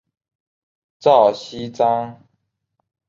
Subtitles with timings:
[0.97, 2.23] 赵锡章。